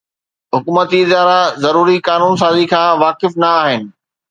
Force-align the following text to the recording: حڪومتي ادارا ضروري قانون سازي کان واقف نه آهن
حڪومتي 0.55 0.97
ادارا 1.05 1.39
ضروري 1.63 1.97
قانون 2.07 2.33
سازي 2.41 2.65
کان 2.73 2.89
واقف 3.03 3.31
نه 3.41 3.49
آهن 3.61 3.81